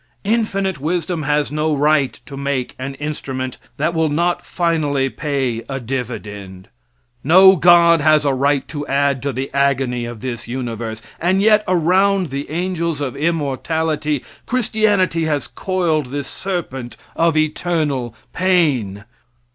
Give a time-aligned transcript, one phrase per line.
[0.23, 5.79] Infinite Wisdom has no right to make an instrument that will not finally pay a
[5.79, 6.69] dividend.
[7.23, 11.63] No God has a right to add to the agony of this universe, and yet
[11.67, 19.03] around the angels of immortality Christianity has coiled this serpent of eternal pain.